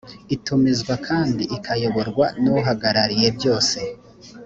itumizwa 0.35 0.93
kandi 1.07 1.43
ikayoborwa 1.55 2.25
n 2.41 2.43
uhagarariyebyose 2.55 3.79